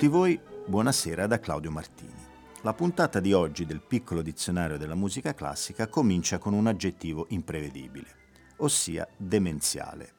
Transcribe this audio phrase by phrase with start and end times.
[0.00, 2.14] Tutti voi, buonasera da Claudio Martini.
[2.62, 8.06] La puntata di oggi del piccolo dizionario della musica classica comincia con un aggettivo imprevedibile,
[8.60, 10.14] ossia demenziale.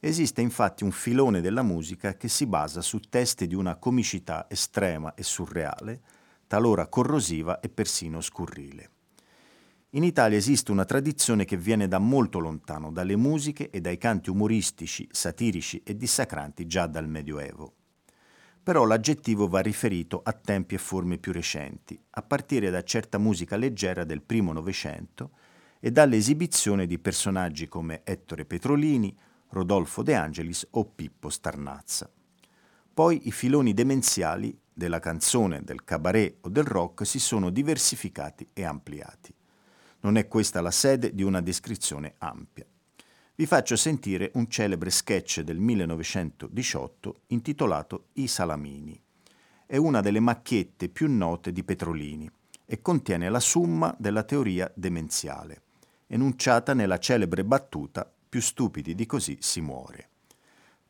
[0.00, 5.14] Esiste infatti un filone della musica che si basa su testi di una comicità estrema
[5.14, 6.00] e surreale,
[6.48, 8.90] talora corrosiva e persino scurrile.
[9.90, 14.30] In Italia esiste una tradizione che viene da molto lontano, dalle musiche e dai canti
[14.30, 17.74] umoristici, satirici e dissacranti già dal Medioevo
[18.62, 23.56] però l'aggettivo va riferito a tempi e forme più recenti, a partire da certa musica
[23.56, 25.30] leggera del primo Novecento
[25.80, 29.16] e dall'esibizione di personaggi come Ettore Petrolini,
[29.48, 32.10] Rodolfo De Angelis o Pippo Starnazza.
[32.92, 38.64] Poi i filoni demenziali della canzone, del cabaret o del rock si sono diversificati e
[38.64, 39.34] ampliati.
[40.00, 42.66] Non è questa la sede di una descrizione ampia
[43.40, 49.00] vi faccio sentire un celebre sketch del 1918 intitolato I Salamini.
[49.64, 52.30] È una delle macchiette più note di Petrolini
[52.66, 55.62] e contiene la summa della teoria demenziale,
[56.08, 60.08] enunciata nella celebre battuta più stupidi di così si muore.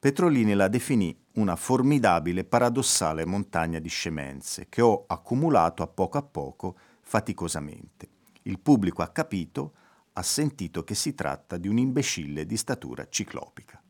[0.01, 6.23] Petrolini la definì una formidabile paradossale montagna di scemenze che ho accumulato a poco a
[6.23, 8.09] poco faticosamente.
[8.43, 9.75] Il pubblico ha capito,
[10.13, 13.83] ha sentito che si tratta di un imbecille di statura ciclopica.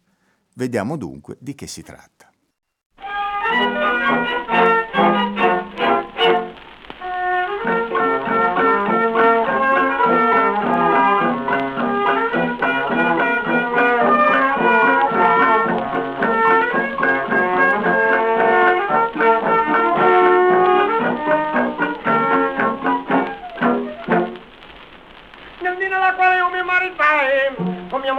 [0.55, 2.31] Vediamo dunque di che si tratta.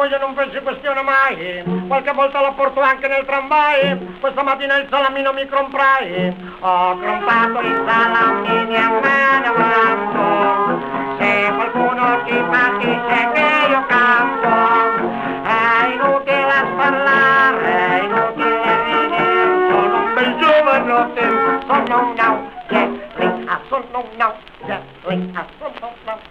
[0.01, 4.87] Moglie non fece questione mai, qualche volta la porto anche nel tramvai, questa mattina il
[4.89, 13.67] salamino mi comprai, ho comprato i salamini a mano blanco, se qualcuno ti dice che
[13.69, 14.49] io canto,
[15.43, 21.29] è inutile parlare, è inutile ridere, sono un bel giovanotte,
[21.67, 22.89] sono un now, yeah,
[23.45, 24.33] ah, sono un now,
[24.65, 24.81] yeah,
[25.33, 26.30] ah, sono un now,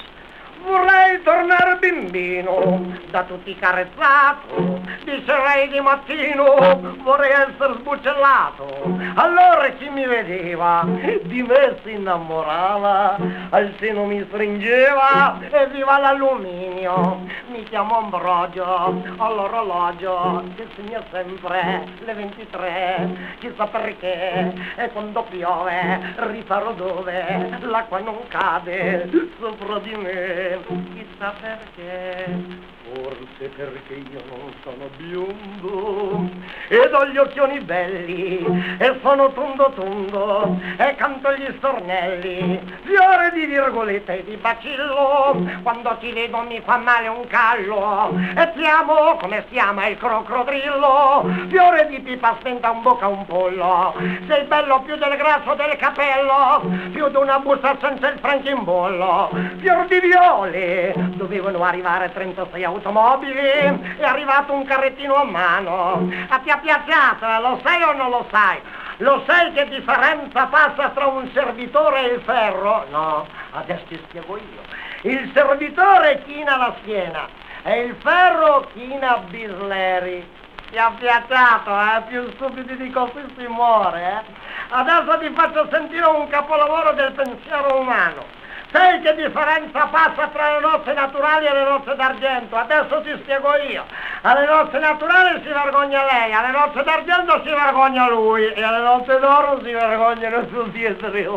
[0.63, 8.99] Vorrei tornare bambino, da tutti carezzato, dicerei di mattino, vorrei essere sbuccellato.
[9.15, 10.85] Allora chi mi vedeva,
[11.23, 13.17] di me si innamorava,
[13.49, 15.39] al seno mi stringeva.
[15.49, 17.25] E viva l'alluminio.
[17.47, 26.71] Mi chiamo Ambrogio, all'orologio che segna sempre le 23, chissà perché, e quando piove rifarò
[26.73, 30.50] dove l'acqua non cade sopra di me
[30.93, 32.69] chissà perché.
[32.91, 36.29] Forse perché io non sono biondo
[36.67, 43.45] ed ho gli occhioni belli e sono tondo tondo e canto gli stornelli, fiore di
[43.45, 48.13] virgolette e di bacillo, quando ti vedo mi fa male un callo.
[48.35, 53.25] E ti amo come si ama il crocodrillo, fiore di pipa spenta un bocca un
[53.25, 53.93] pollo,
[54.27, 59.29] sei bello più del grasso del capello, più di una busta senza il franchimbollo,
[59.59, 59.99] fior di
[60.49, 66.09] viole, dovevano arrivare 36 auto automobili, è arrivato un carrettino a mano.
[66.29, 68.59] A ti è piaciuto, lo sai o non lo sai?
[68.97, 72.85] Lo sai che differenza passa tra un servitore e il ferro?
[72.89, 74.61] No, adesso ti spiego io.
[75.01, 77.27] Il servitore china la schiena
[77.63, 80.39] e il ferro china Bisleri.
[80.69, 82.01] Ti ha piaciuto, eh?
[82.07, 84.33] Più stupidi di così si muore, eh?
[84.69, 88.39] Adesso ti faccio sentire un capolavoro del pensiero umano.
[88.71, 92.55] Sai che differenza passa tra le nozze naturali e le nozze d'argento?
[92.55, 93.83] Adesso ti spiego io.
[94.21, 99.19] Alle nozze naturali si vergogna lei, alle nozze d'argento si vergogna lui e alle nozze
[99.19, 101.27] d'oro si vergognano tutti e tre.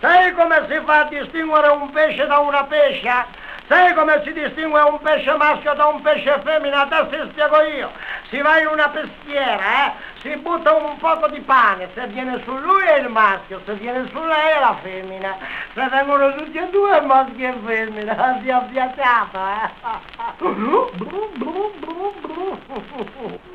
[0.00, 3.24] Sai come si fa a distinguere un pesce da una pescia?
[3.72, 6.82] Sai come si distingue un pesce maschio da un pesce femmina?
[6.82, 7.90] Adesso ti spiego io.
[8.28, 9.92] Si va in una peschiera, eh?
[10.20, 11.88] Si butta un poco di pane.
[11.94, 15.38] Se viene su lui è il maschio, se viene su lei è la femmina.
[15.72, 18.36] Se vengono tutti e due maschio e femmina.
[18.42, 19.70] Si è affiatato, eh?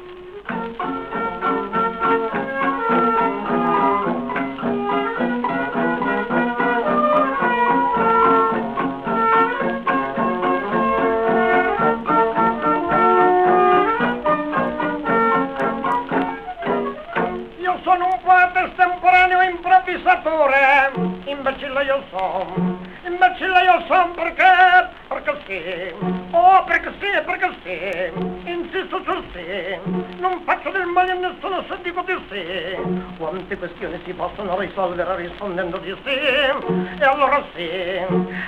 [19.88, 20.92] improvvisatore,
[21.26, 25.94] imbecille io sono, imbecille io sono perché, perché sì,
[26.32, 29.80] oh perché sì, perché sì, insisto sul sì,
[30.20, 35.16] non faccio del male a nessuno se dico di sì, quante questioni si possono risolvere
[35.16, 37.70] rispondendo di sì, e allora sì,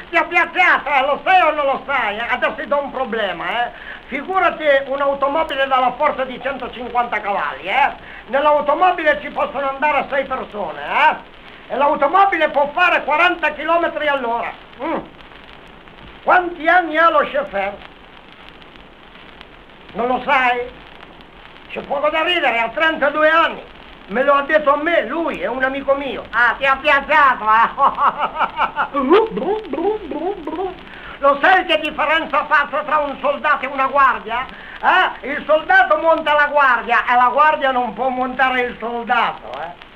[0.10, 0.28] ti ha
[0.84, 3.72] eh, lo sai o non lo sai, adesso ti do un problema, eh,
[4.08, 7.94] figurati un'automobile dalla forza di 150 cavalli, eh,
[8.28, 11.29] nell'automobile ci possono andare sei persone, eh?
[11.72, 14.52] E l'automobile può fare 40 km all'ora.
[14.84, 14.98] Mm.
[16.24, 17.74] Quanti anni ha lo chauffeur?
[19.94, 20.68] Non lo sai?
[21.70, 23.62] C'è poco da ridere, ha 32 anni.
[24.08, 26.26] Me lo ha detto a me, lui è un amico mio.
[26.32, 27.46] Ah, ti ha piazzato,
[28.96, 30.88] eh?
[31.20, 34.48] Lo sai che differenza passa tra un soldato e una guardia?
[34.82, 35.28] Eh?
[35.30, 39.89] Il soldato monta la guardia e la guardia non può montare il soldato, eh?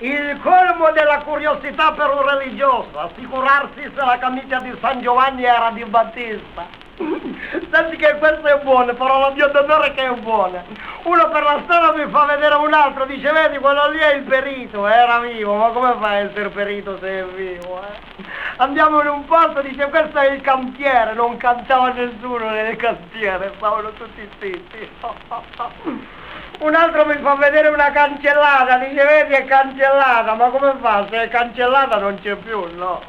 [0.00, 5.70] Il colmo della curiosità per un religioso, assicurarsi se la camicia di San Giovanni era
[5.72, 6.66] di Battista.
[6.98, 10.62] Senti che questo è buono, però la mia d'onore che è buona.
[11.02, 14.22] Uno per la strada mi fa vedere un altro, dice vedi quello lì è il
[14.22, 17.82] perito, era vivo, ma come fa a essere perito se è vivo?
[17.82, 18.24] Eh?
[18.58, 23.90] Andiamo in un posto, dice questo è il cantiere, non cantava nessuno nel cantiere, stavano
[23.94, 24.90] tutti zitti.
[26.58, 31.06] Un altro mi fa vedere una cancellata, dice vedi è cancellata, ma come fa?
[31.08, 33.00] Se è cancellata non c'è più, no?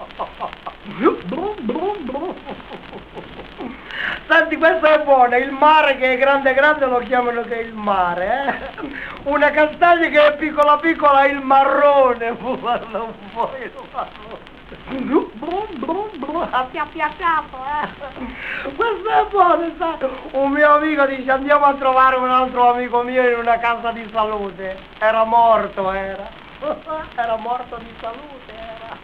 [4.28, 8.46] Senti, questo è buono, il mare che è grande grande lo chiamano che il mare,
[8.46, 8.88] eh?
[9.24, 13.14] Una castagna che è piccola piccola il marrone, guarda un
[13.62, 14.49] il marrone.
[16.72, 18.74] Ti ha piacciato, eh?
[18.76, 19.98] Questo è buono, sai?
[20.32, 24.08] Un mio amico dice andiamo a trovare un altro amico mio in una casa di
[24.12, 24.78] salute.
[25.00, 26.49] Era morto, era.
[27.16, 28.98] Era morto di salute, era.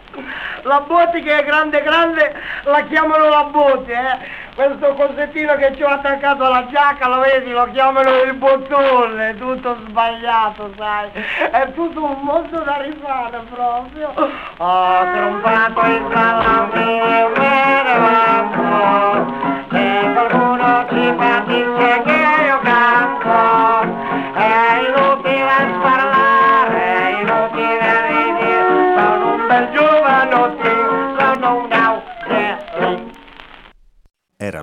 [0.62, 4.44] La botti che è grande grande la chiamano la botti, eh?
[4.54, 9.76] Questo cosettino che ci ho attaccato alla giacca, lo vedi, lo chiamano il bottone, tutto
[9.86, 11.10] sbagliato, sai?
[11.50, 14.12] È tutto un mondo da risale proprio.
[14.56, 19.32] Ho trompato in sala mia, me ne vado,
[19.70, 21.44] se qualcuno ci fa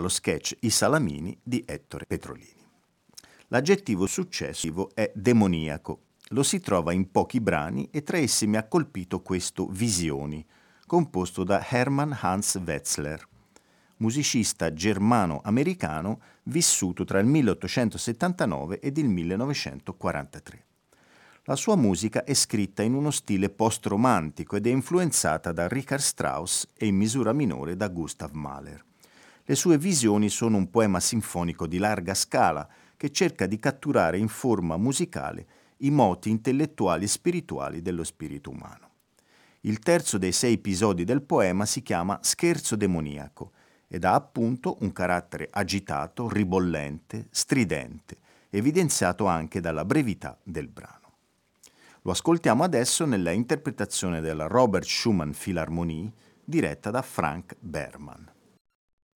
[0.03, 2.61] era lo sketch I Salamini di Ettore Petrolini.
[3.47, 6.01] L'aggettivo successivo è demoniaco.
[6.29, 10.45] Lo si trova in pochi brani e tra essi mi ha colpito questo Visioni,
[10.85, 13.25] composto da Hermann Hans Wetzler,
[13.97, 20.65] musicista germano-americano vissuto tra il 1879 ed il 1943.
[21.43, 26.67] La sua musica è scritta in uno stile post-romantico ed è influenzata da Richard Strauss
[26.75, 28.83] e in misura minore da Gustav Mahler.
[29.45, 34.29] Le sue visioni sono un poema sinfonico di larga scala che cerca di catturare in
[34.29, 35.45] forma musicale
[35.79, 38.91] i moti intellettuali e spirituali dello spirito umano.
[39.61, 43.51] Il terzo dei sei episodi del poema si chiama Scherzo demoniaco
[43.89, 48.17] ed ha appunto un carattere agitato, ribollente, stridente,
[48.49, 51.11] evidenziato anche dalla brevità del brano.
[52.03, 56.11] Lo ascoltiamo adesso nella interpretazione della Robert Schumann Philharmonie
[56.43, 58.32] diretta da Frank Berman.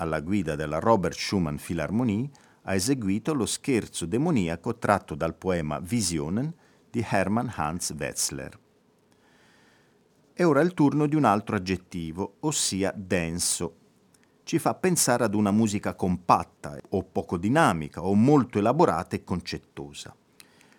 [0.00, 2.28] alla guida della Robert Schumann Philharmonie,
[2.62, 6.52] ha eseguito lo scherzo demoniaco tratto dal poema Visionen
[6.90, 8.58] di Hermann Hans Wetzler.
[10.32, 13.76] È ora il turno di un altro aggettivo, ossia denso.
[14.42, 20.14] Ci fa pensare ad una musica compatta o poco dinamica o molto elaborata e concettosa.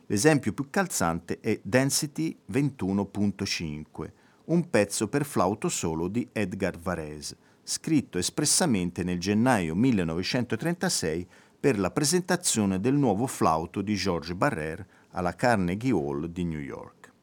[0.07, 4.11] L'esempio più calzante è Density 21.5,
[4.45, 11.25] un pezzo per flauto solo di Edgar Varese scritto espressamente nel gennaio 1936
[11.57, 17.13] per la presentazione del nuovo flauto di Georges Barrère alla Carnegie Hall di New York.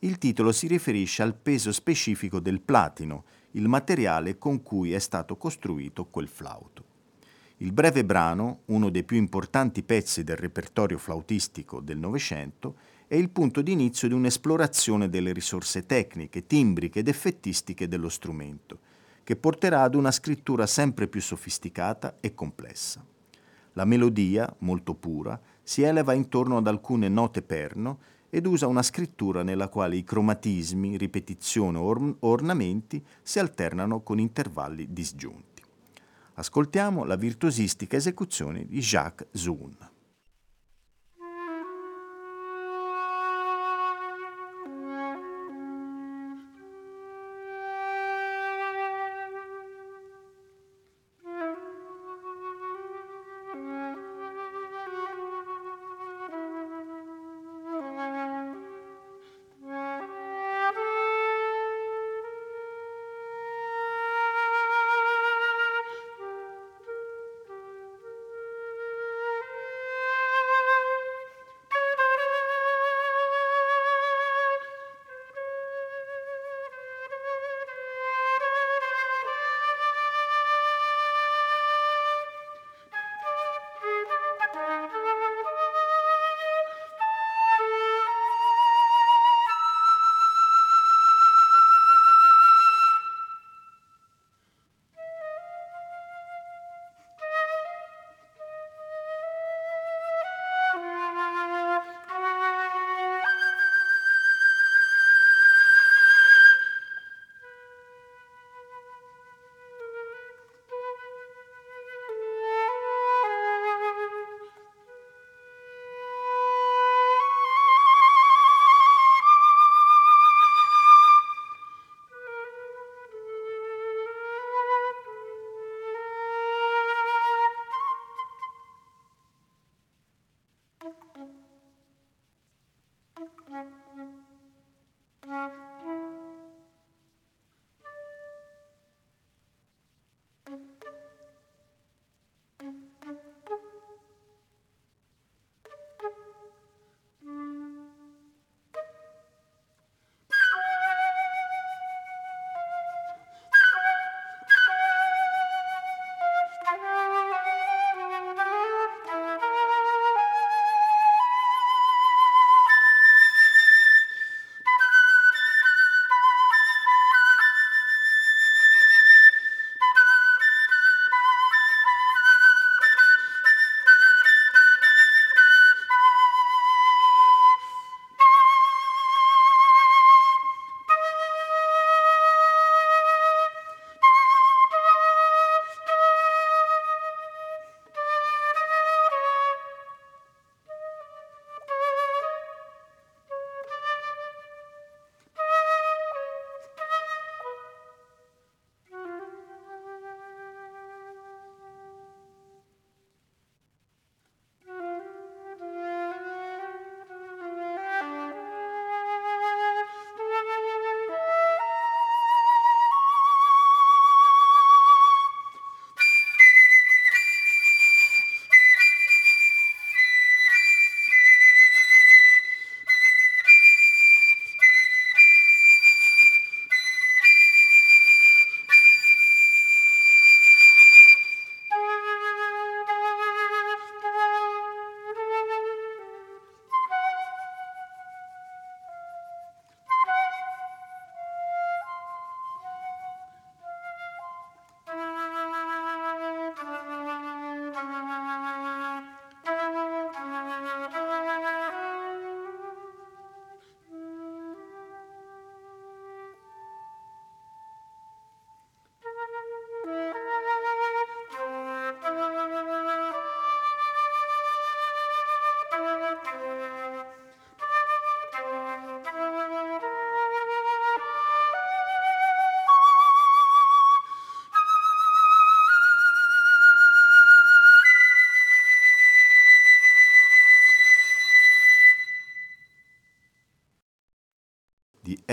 [0.00, 5.36] Il titolo si riferisce al peso specifico del platino, il materiale con cui è stato
[5.36, 6.84] costruito quel flauto.
[7.56, 12.76] Il breve brano, uno dei più importanti pezzi del repertorio flautistico del Novecento,
[13.08, 18.92] è il punto di inizio di un'esplorazione delle risorse tecniche, timbriche ed effettistiche dello strumento,
[19.24, 23.04] che porterà ad una scrittura sempre più sofisticata e complessa.
[23.72, 27.98] La melodia, molto pura, si eleva intorno ad alcune note perno
[28.30, 34.92] ed usa una scrittura nella quale i cromatismi, ripetizioni o ornamenti si alternano con intervalli
[34.92, 35.62] disgiunti.
[36.34, 39.76] Ascoltiamo la virtuosistica esecuzione di Jacques Zoon.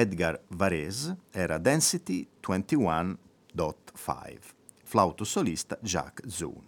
[0.02, 4.40] Edgar Varese era Density 21.5,
[4.84, 6.64] flauto solista Jacques Zoon.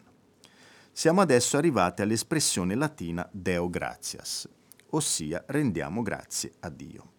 [0.91, 4.47] Siamo adesso arrivati all'espressione latina Deo gratias,
[4.91, 7.11] ossia rendiamo grazie a Dio.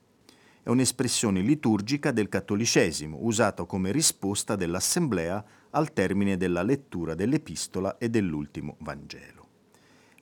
[0.62, 8.08] È un'espressione liturgica del cattolicesimo, usata come risposta dell'Assemblea al termine della lettura dell'Epistola e
[8.08, 9.48] dell'ultimo Vangelo.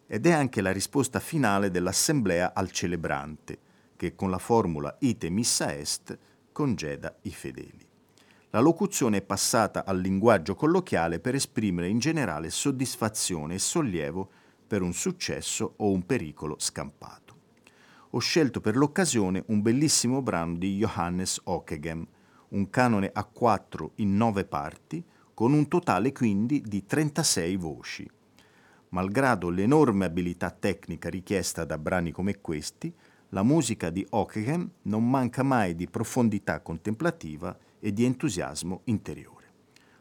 [0.07, 3.59] Ed è anche la risposta finale dell'Assemblea al celebrante,
[4.03, 6.19] che con la formula ite missa est
[6.51, 7.87] congeda i fedeli.
[8.51, 14.29] La locuzione è passata al linguaggio colloquiale per esprimere in generale soddisfazione e sollievo
[14.67, 17.37] per un successo o un pericolo scampato.
[18.11, 22.05] Ho scelto per l'occasione un bellissimo brano di Johannes Ockeghem,
[22.49, 25.01] un canone a quattro in nove parti,
[25.33, 28.11] con un totale quindi di 36 voci.
[28.89, 32.93] Malgrado l'enorme abilità tecnica richiesta da brani come questi,
[33.35, 39.41] la musica di Ockeghem non manca mai di profondità contemplativa e di entusiasmo interiore.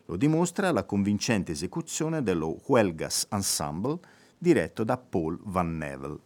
[0.05, 3.99] Lo dimostra la convincente esecuzione dello Huelgas Ensemble
[4.37, 6.19] diretto da Paul Van Nevel.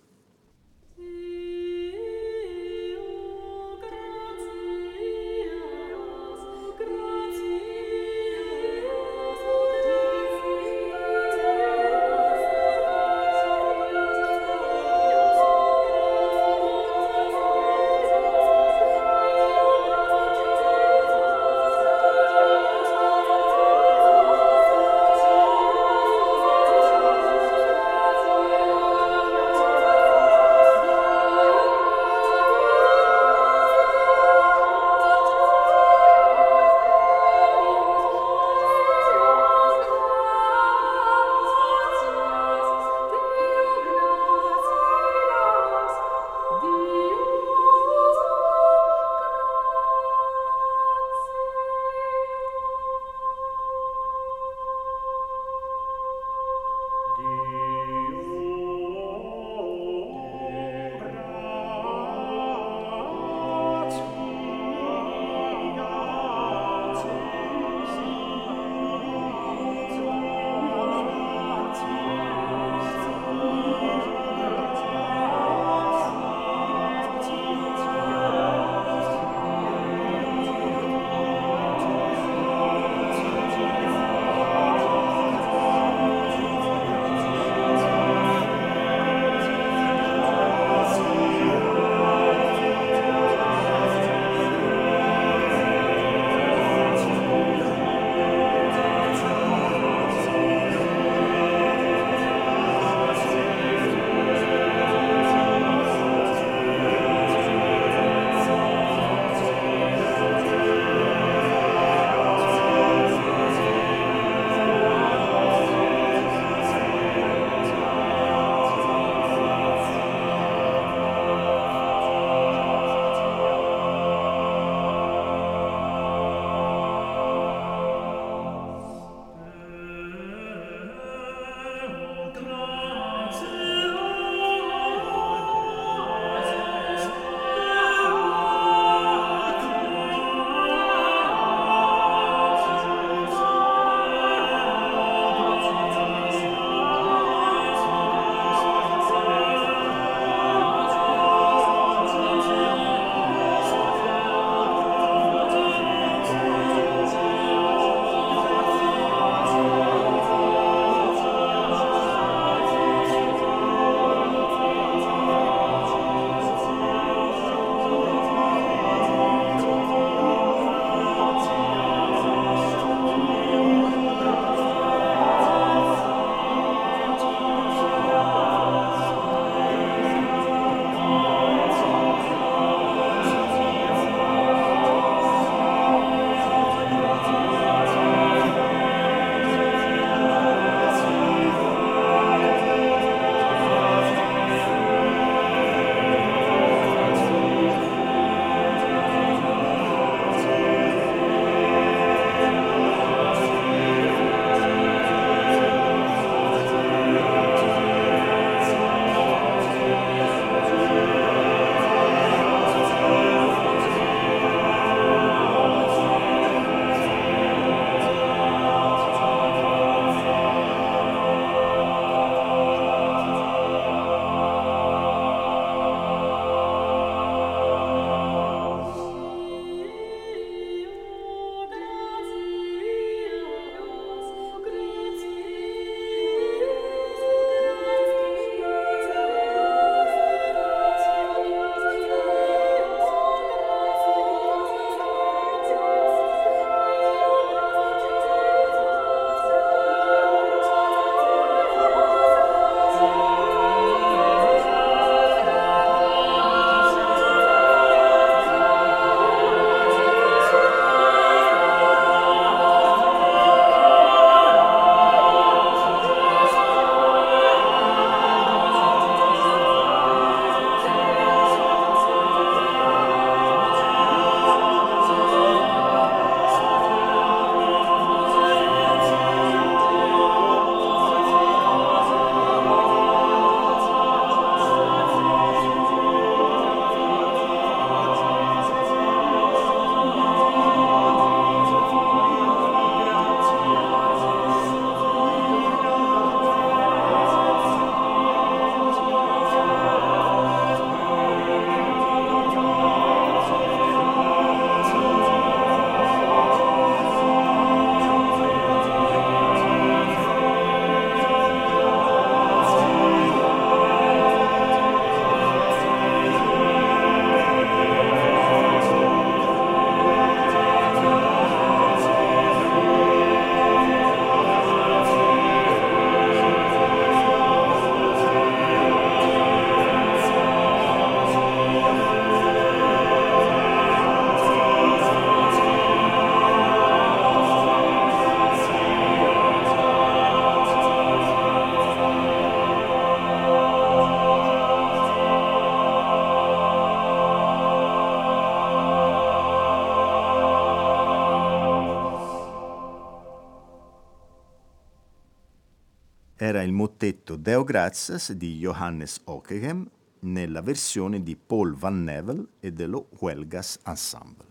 [356.95, 359.85] Mottetto Deo Gratias di Johannes Ockeghem
[360.19, 364.47] nella versione di Paul Van Nevel e dello Huelgas Ensemble.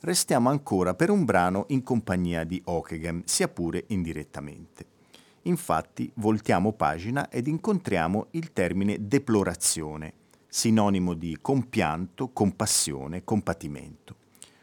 [0.00, 4.86] Restiamo ancora per un brano in compagnia di Ockeghem, sia pure indirettamente.
[5.42, 10.14] Infatti voltiamo pagina ed incontriamo il termine deplorazione,
[10.48, 14.16] sinonimo di compianto, compassione, compatimento.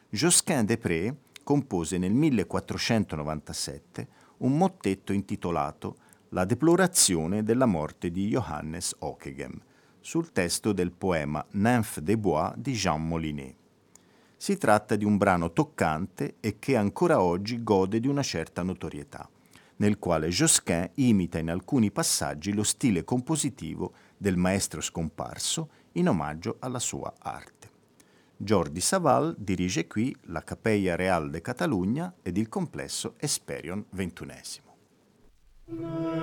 [0.09, 1.13] Josquin Desprez
[1.43, 5.97] compose nel 1497 un mottetto intitolato
[6.29, 9.61] La deplorazione della morte di Johannes Ockeghem,
[9.99, 13.55] sul testo del poema Nymphe des Bois di Jean Molinet.
[14.35, 19.29] Si tratta di un brano toccante e che ancora oggi gode di una certa notorietà,
[19.77, 26.57] nel quale Josquin imita in alcuni passaggi lo stile compositivo del maestro scomparso in omaggio
[26.59, 27.69] alla sua arte.
[28.35, 34.64] Jordi Saval dirige qui la Capella Real de Catalunya ed il complesso Esperion XXI.
[35.67, 36.15] No.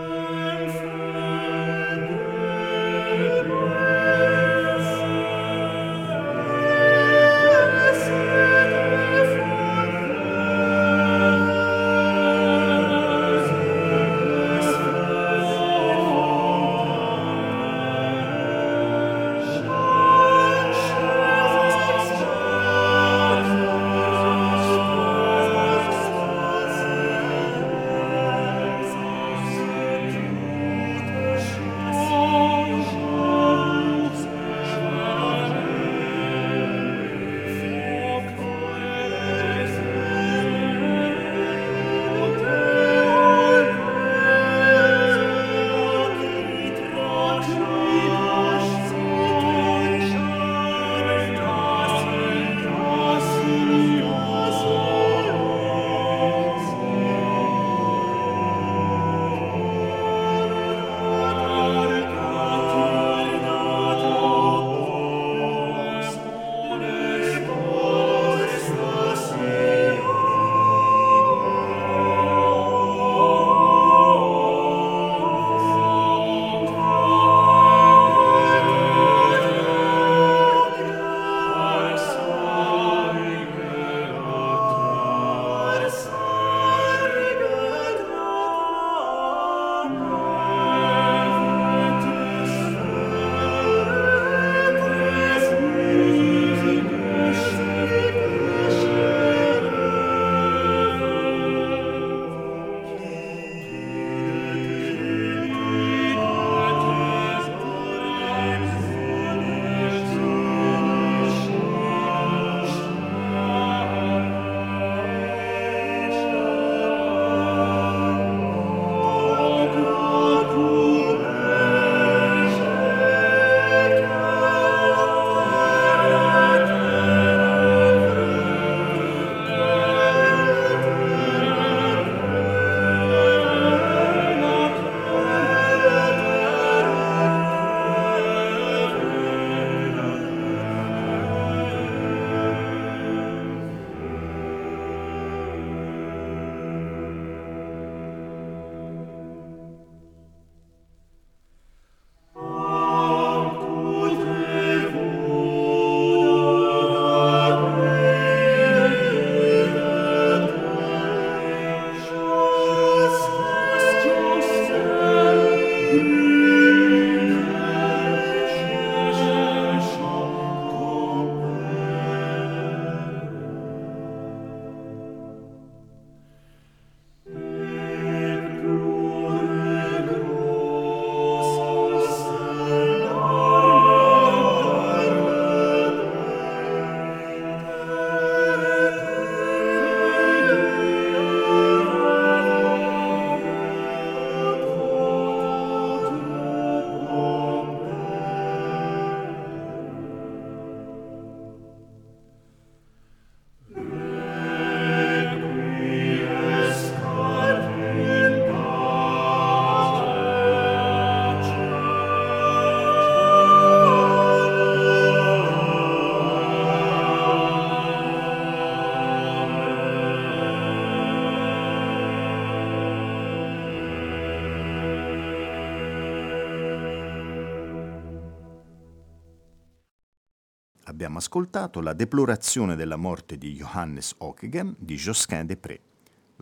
[231.19, 235.81] Ascoltato la deplorazione della morte di Johannes Ockeghem di Josquin Desprez.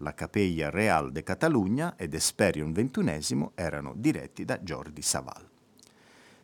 [0.03, 5.49] la Capella Real de Catalunya ed Esperion XXI erano diretti da Jordi Saval.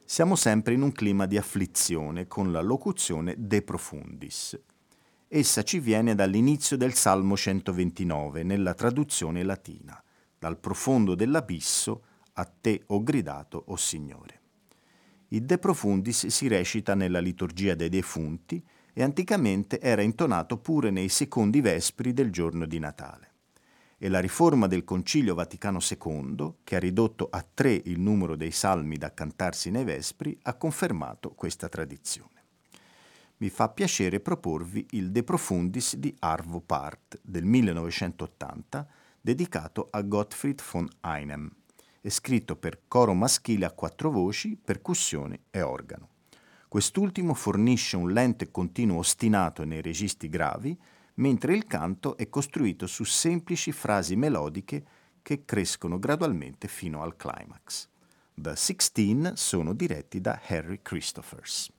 [0.05, 4.59] Siamo sempre in un clima di afflizione con la locuzione De Profundis.
[5.27, 10.01] Essa ci viene dall'inizio del Salmo 129 nella traduzione latina.
[10.39, 12.03] Dal profondo dell'abisso
[12.35, 14.36] a te ho gridato, o oh Signore.
[15.29, 21.09] Il De Profundis si recita nella liturgia dei defunti e anticamente era intonato pure nei
[21.09, 23.31] secondi vespri del giorno di Natale
[23.99, 28.51] e la riforma del Concilio Vaticano II, che ha ridotto a tre il numero dei
[28.51, 32.45] salmi da cantarsi nei Vespri, ha confermato questa tradizione.
[33.39, 38.87] Mi fa piacere proporvi il De Profundis di Arvo Part del 1980,
[39.21, 41.51] dedicato a Gottfried von Einem,
[42.07, 46.11] e scritto per coro maschile a quattro voci, percussione e organo.
[46.69, 50.79] Quest'ultimo fornisce un lento e continuo ostinato nei registri gravi,
[51.15, 54.85] mentre il canto è costruito su semplici frasi melodiche
[55.21, 57.89] che crescono gradualmente fino al climax.
[58.35, 61.73] The Sixteen sono diretti da Harry Christophers.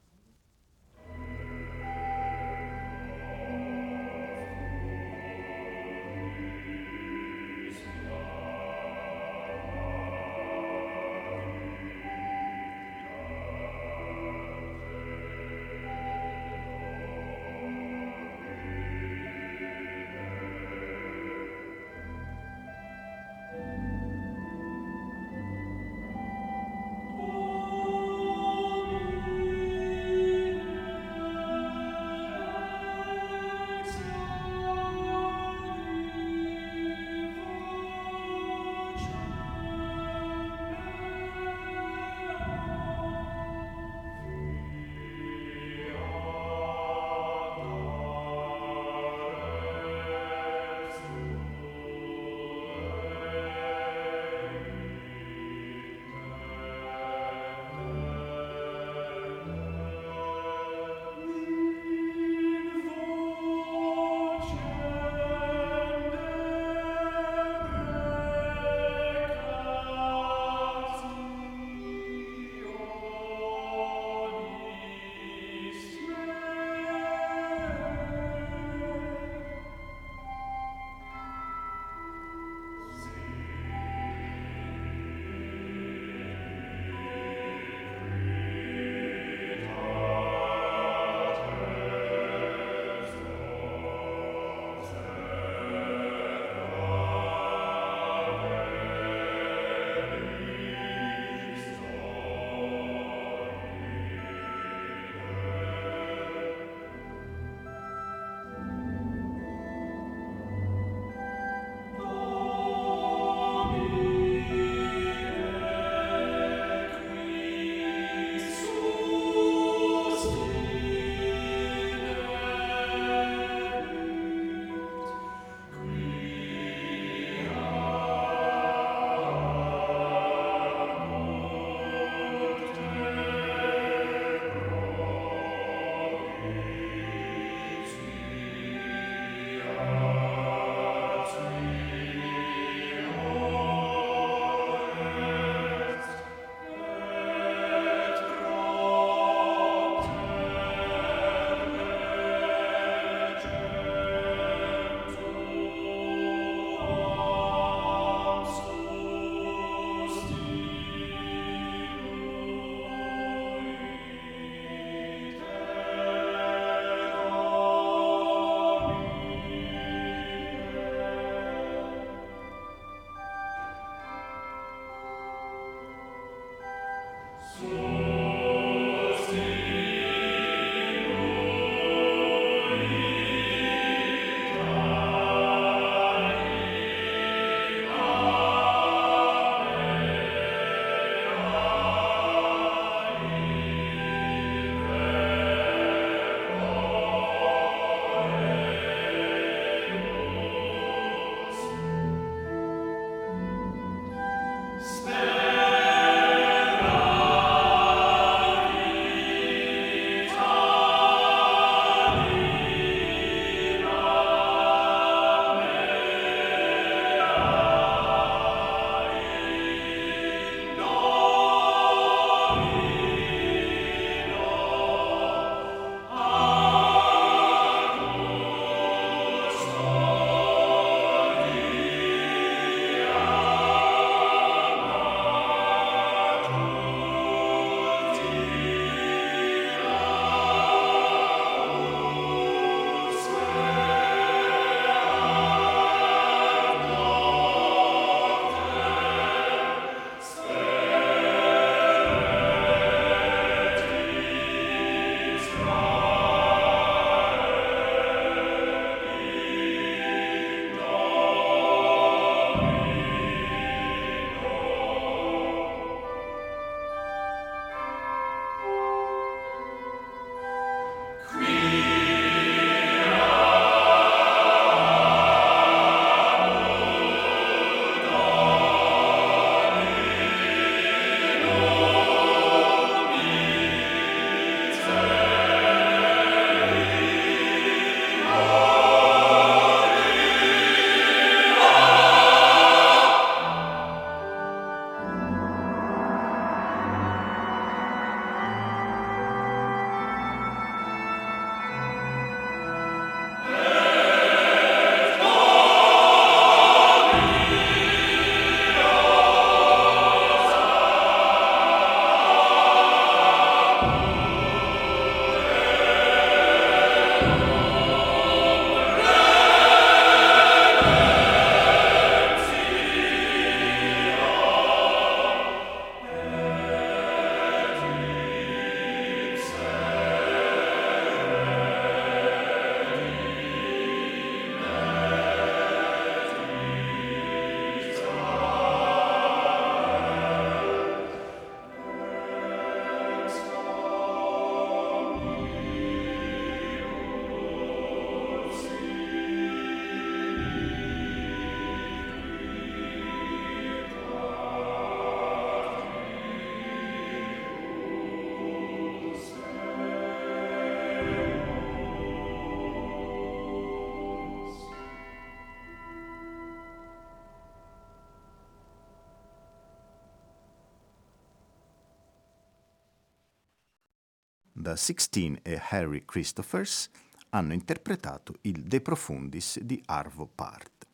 [374.67, 376.89] Da Sixteen e Harry Christophers
[377.29, 380.85] hanno interpretato il De Profundis di Arvo Part.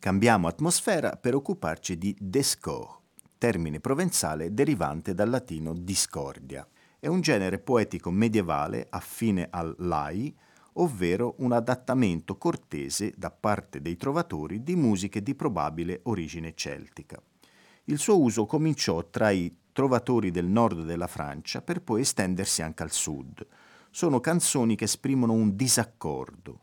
[0.00, 3.02] Cambiamo atmosfera per occuparci di Descore,
[3.38, 6.66] termine provenzale derivante dal latino discordia.
[6.98, 10.36] È un genere poetico medievale affine al lai,
[10.72, 17.22] ovvero un adattamento cortese da parte dei trovatori di musiche di probabile origine celtica.
[17.84, 22.82] Il suo uso cominciò tra i trovatori del nord della Francia per poi estendersi anche
[22.82, 23.46] al sud.
[23.90, 26.60] Sono canzoni che esprimono un disaccordo.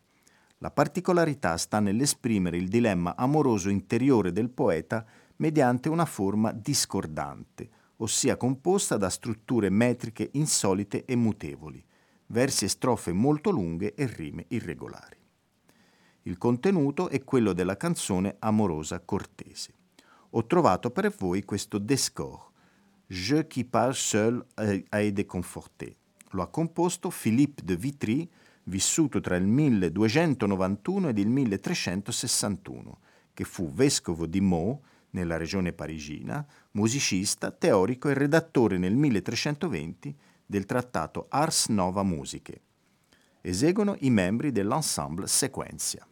[0.58, 5.06] La particolarità sta nell'esprimere il dilemma amoroso interiore del poeta
[5.36, 11.86] mediante una forma discordante, ossia composta da strutture metriche insolite e mutevoli,
[12.28, 15.18] versi e strofe molto lunghe e rime irregolari.
[16.24, 19.72] Il contenuto è quello della canzone amorosa cortese.
[20.32, 22.52] Ho trovato per voi questo Descore,
[23.08, 25.96] Je qui parle seul a été conforté.
[26.32, 28.28] Lo ha composto Philippe de Vitry,
[28.66, 33.00] vissuto tra il 1291 ed il 1361,
[33.34, 34.80] che fu vescovo di Meaux,
[35.12, 42.62] nella regione parigina, musicista, teorico e redattore nel 1320 del trattato Ars Nova Musiche.
[43.42, 46.08] Eseguono i membri dell'ensemble Sequenzia.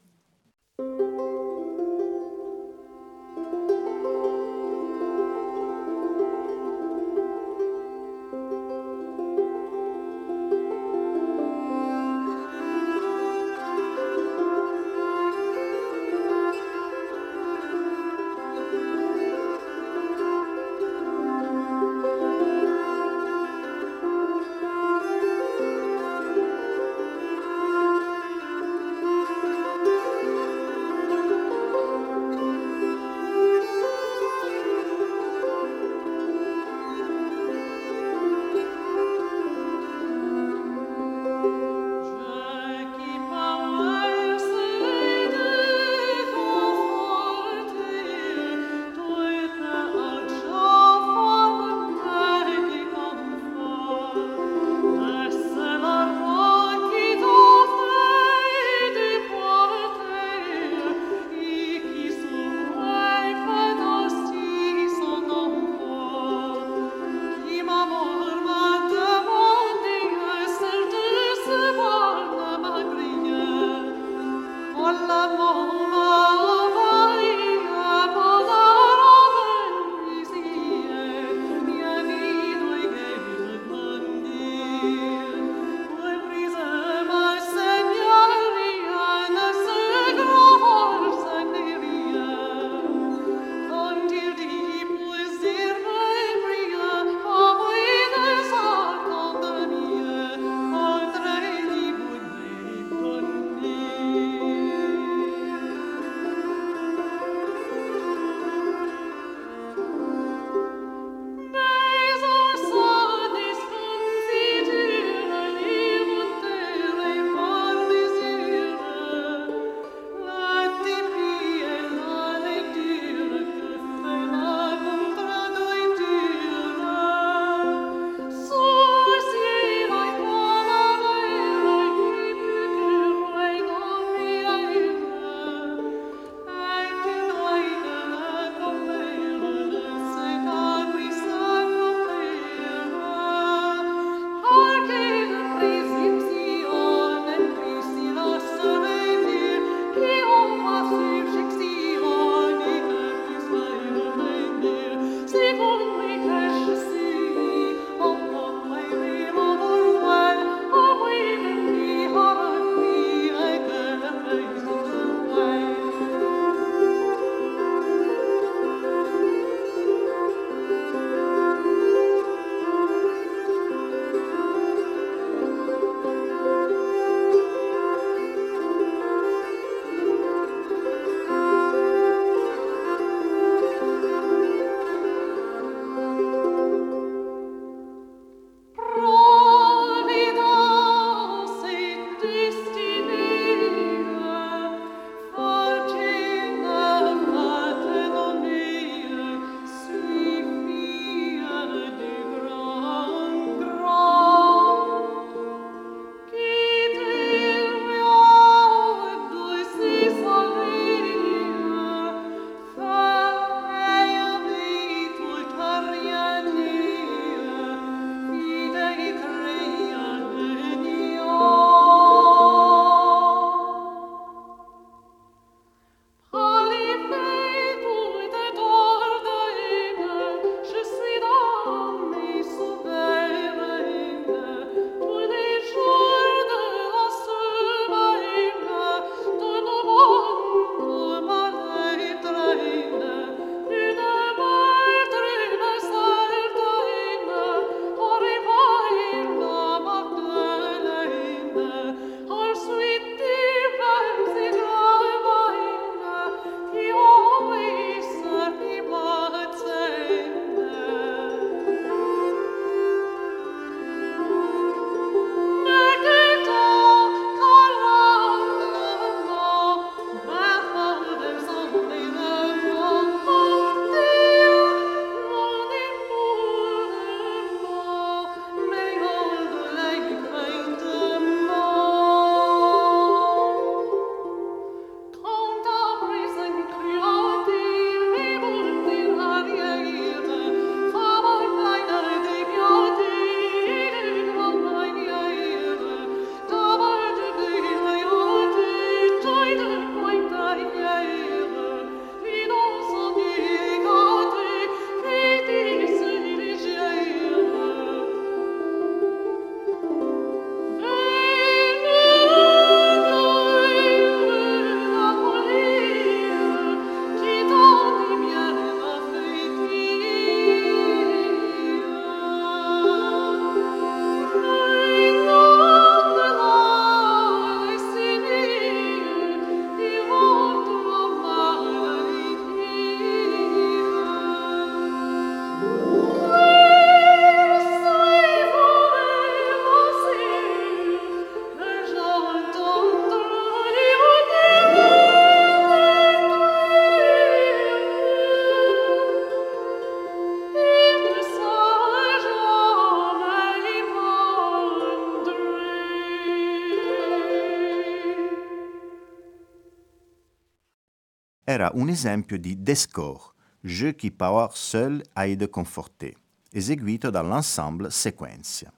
[361.51, 366.13] Era un esempio di Descore, Jeu qui part seul aide de conforter,
[366.49, 368.71] eseguito dall'ensemble Sequenzia.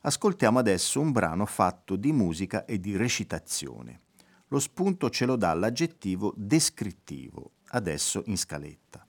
[0.00, 4.00] Ascoltiamo adesso un brano fatto di musica e di recitazione.
[4.48, 9.06] Lo spunto ce lo dà l'aggettivo descrittivo, adesso in scaletta.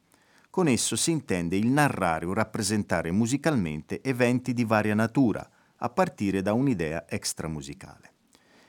[0.52, 6.44] Con esso si intende il narrare o rappresentare musicalmente eventi di varia natura, a partire
[6.44, 8.14] da un'idea extramusicale.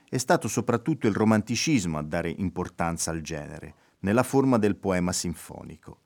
[0.09, 3.75] È stato soprattutto il romanticismo a dare importanza al genere,
[4.07, 6.03] nella forma del poema sinfonico.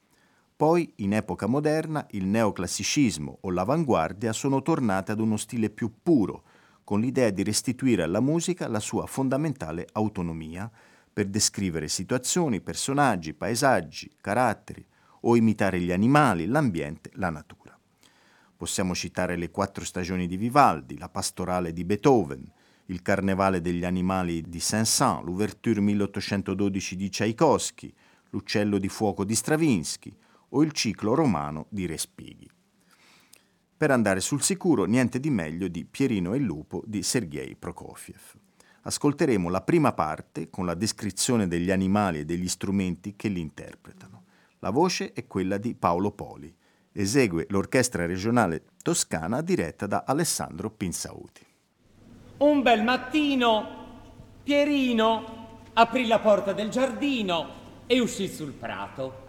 [0.57, 6.44] Poi, in epoca moderna, il neoclassicismo o l'avanguardia sono tornate ad uno stile più puro,
[6.82, 10.70] con l'idea di restituire alla musica la sua fondamentale autonomia
[11.12, 14.82] per descrivere situazioni, personaggi, paesaggi, caratteri
[15.22, 17.78] o imitare gli animali, l'ambiente, la natura.
[18.57, 22.51] Possiamo citare le quattro stagioni di Vivaldi, la pastorale di Beethoven,
[22.91, 27.93] il Carnevale degli animali di Saint-Saëns, l'Ouverture 1812 di Tchaikovsky,
[28.30, 30.14] l'Uccello di fuoco di Stravinsky
[30.51, 32.51] o il ciclo romano di Respighi.
[33.76, 38.36] Per andare sul sicuro, niente di meglio di Pierino e il lupo di Sergei Prokofiev.
[38.82, 44.24] Ascolteremo la prima parte con la descrizione degli animali e degli strumenti che li interpretano.
[44.59, 46.53] La voce è quella di Paolo Poli.
[46.93, 51.49] Esegue l'orchestra regionale toscana diretta da Alessandro Pinsauti.
[52.41, 53.68] Un bel mattino
[54.43, 57.49] Pierino aprì la porta del giardino
[57.86, 59.28] e uscì sul prato.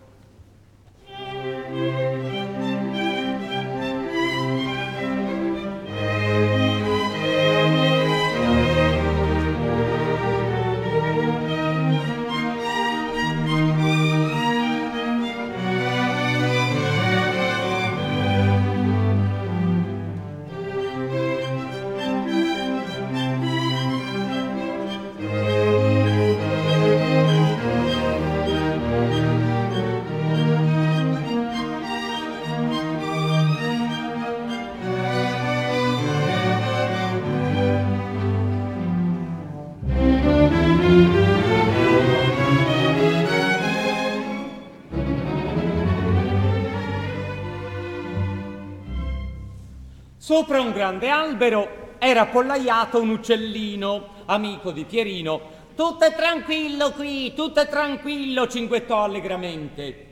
[50.32, 55.42] Sopra un grande albero era appollaiato un uccellino, amico di Pierino.
[55.76, 60.11] Tutto è tranquillo qui, tutto è tranquillo, cinguettò allegramente.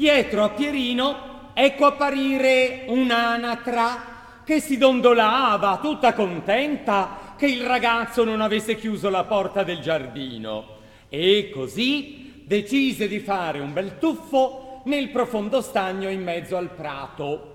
[0.00, 8.40] Dietro a Pierino ecco apparire un'anatra che si dondolava tutta contenta che il ragazzo non
[8.40, 10.78] avesse chiuso la porta del giardino
[11.10, 17.49] e così decise di fare un bel tuffo nel profondo stagno in mezzo al prato.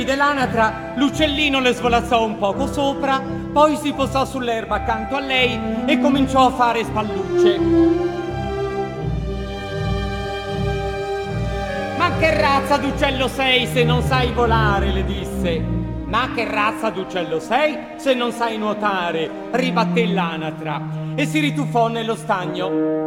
[0.00, 3.20] Vide l'anatra, l'uccellino le svolazzò un poco sopra,
[3.52, 7.58] poi si posò sull'erba accanto a lei e cominciò a fare spallucce.
[11.98, 14.90] Ma che razza d'uccello sei se non sai volare?
[14.90, 15.58] le disse.
[16.06, 19.30] Ma che razza d'uccello sei se non sai nuotare?
[19.50, 20.80] ribatté l'anatra
[21.14, 22.99] e si rituffò nello stagno.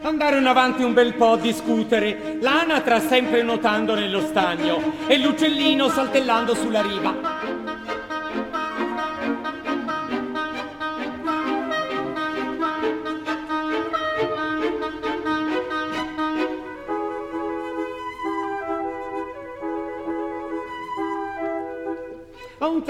[0.00, 6.54] Andarono avanti un bel po' a discutere, l'anatra sempre nuotando nello stagno e l'uccellino saltellando
[6.54, 7.37] sulla riva.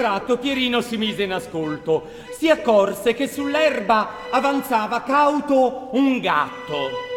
[0.09, 2.07] Tratto Pierino si mise in ascolto.
[2.35, 7.08] Si accorse che sull'erba avanzava cauto un gatto.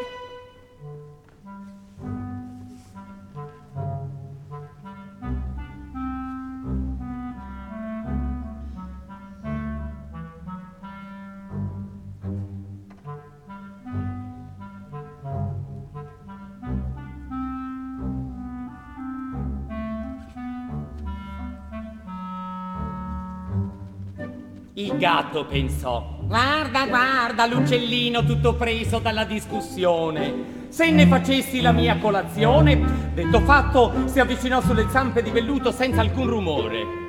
[24.93, 30.61] Il gatto pensò, guarda, guarda, l'uccellino tutto preso dalla discussione.
[30.68, 36.03] Se ne facessi la mia colazione, detto fatto, si avvicinò sulle zampe di velluto senza
[36.03, 37.01] alcun rumore.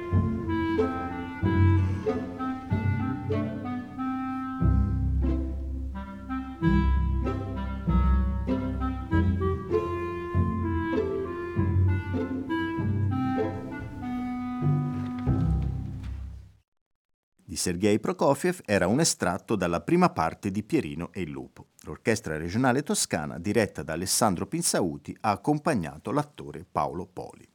[17.63, 21.67] Sergei Prokofiev era un estratto dalla prima parte di Pierino e il Lupo.
[21.83, 27.47] L'orchestra regionale toscana, diretta da Alessandro Pinsauti, ha accompagnato l'attore Paolo Poli.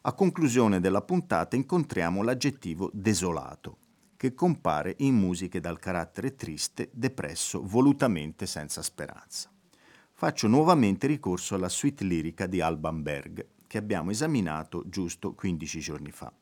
[0.00, 3.76] A conclusione della puntata incontriamo l'aggettivo desolato,
[4.16, 9.50] che compare in musiche dal carattere triste, depresso, volutamente senza speranza.
[10.14, 16.12] Faccio nuovamente ricorso alla suite lirica di Alban Berg, che abbiamo esaminato giusto 15 giorni
[16.12, 16.32] fa.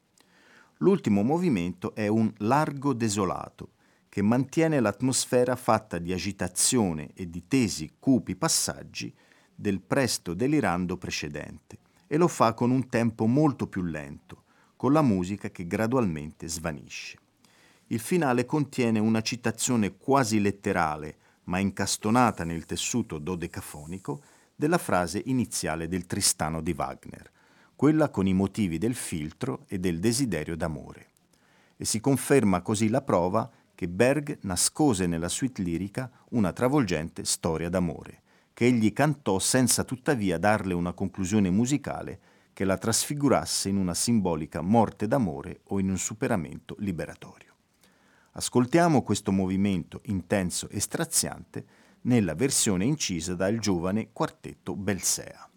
[0.83, 3.73] L'ultimo movimento è un largo desolato,
[4.09, 9.15] che mantiene l'atmosfera fatta di agitazione e di tesi cupi passaggi
[9.55, 15.03] del presto delirando precedente, e lo fa con un tempo molto più lento, con la
[15.03, 17.19] musica che gradualmente svanisce.
[17.89, 24.23] Il finale contiene una citazione quasi letterale, ma incastonata nel tessuto dodecafonico,
[24.57, 27.31] della frase iniziale del Tristano di Wagner,
[27.81, 31.13] quella con i motivi del filtro e del desiderio d'amore.
[31.79, 37.71] E si conferma così la prova che Berg nascose nella suite lirica una travolgente storia
[37.71, 38.21] d'amore,
[38.53, 42.21] che egli cantò senza tuttavia darle una conclusione musicale
[42.53, 47.55] che la trasfigurasse in una simbolica morte d'amore o in un superamento liberatorio.
[48.33, 51.65] Ascoltiamo questo movimento intenso e straziante
[52.03, 55.50] nella versione incisa dal giovane quartetto Belsea.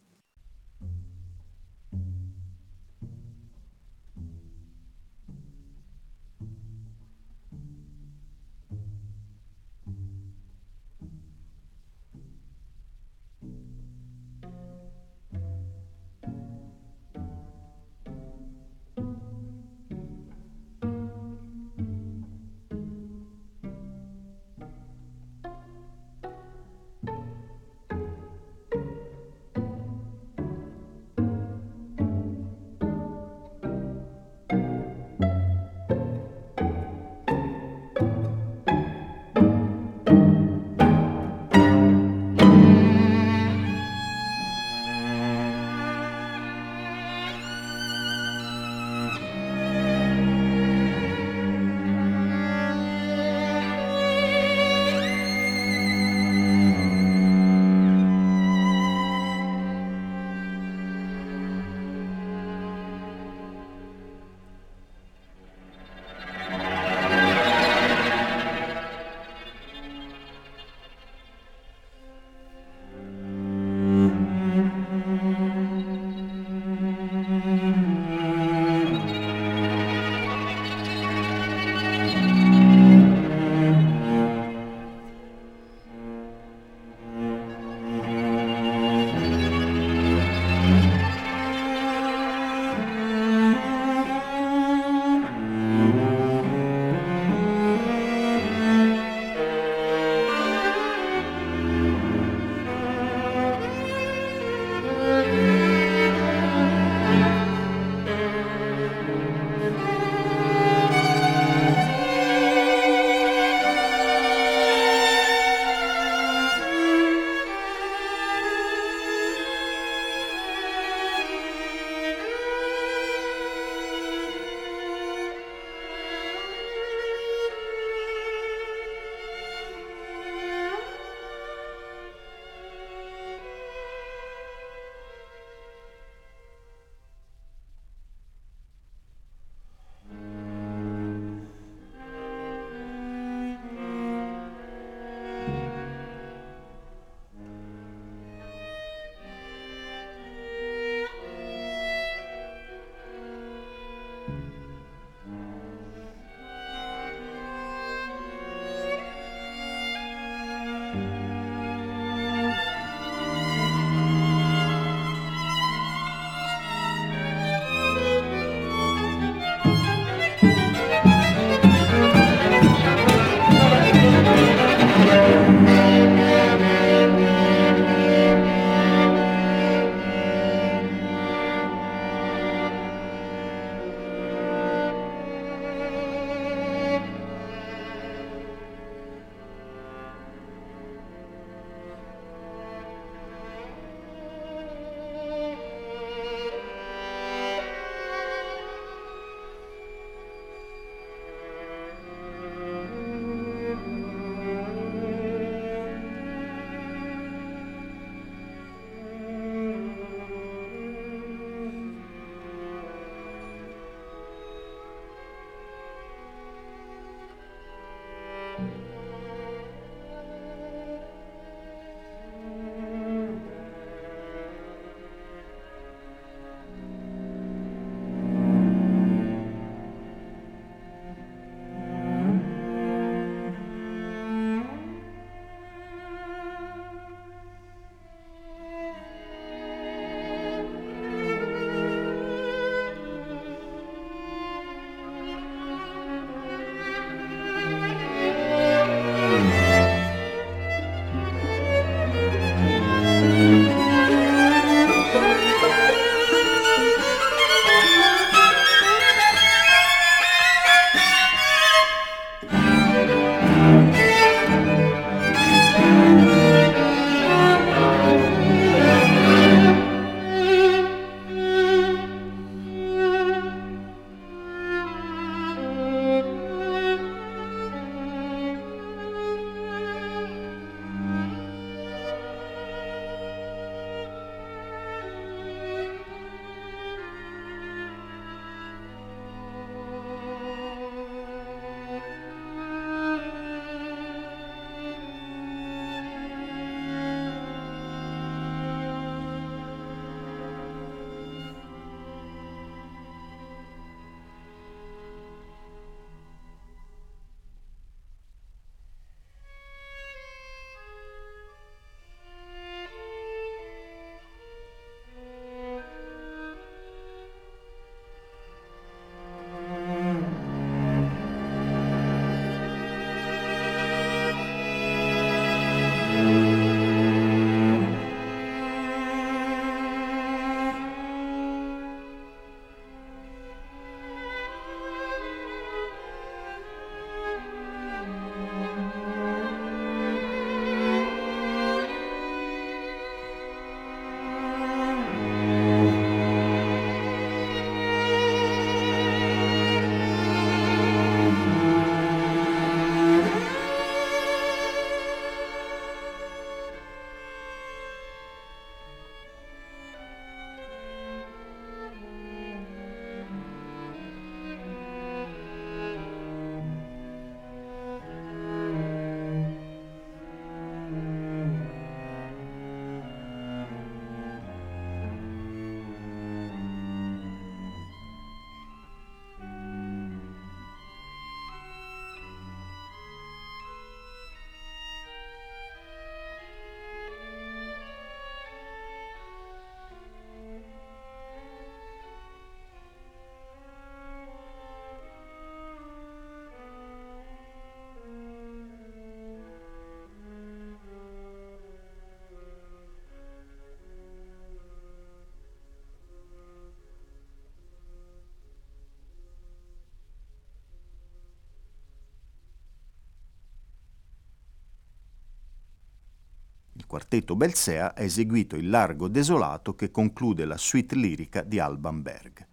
[416.94, 422.46] Quartetto Belsea ha eseguito il largo desolato che conclude la suite lirica di Alban Berg.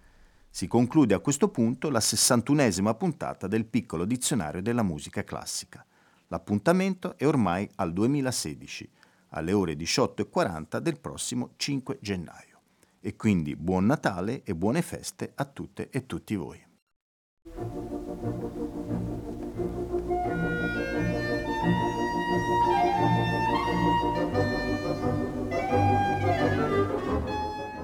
[0.49, 5.85] Si conclude a questo punto la 61esima puntata del piccolo dizionario della musica classica.
[6.29, 8.91] L'appuntamento è ormai al 2016,
[9.33, 12.61] alle ore 18.40 del prossimo 5 gennaio.
[12.99, 16.65] E quindi buon Natale e buone feste a tutte e tutti voi.